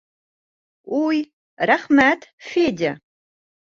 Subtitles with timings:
[1.03, 1.21] —Уй,
[1.73, 2.99] рәхмәт, Федя!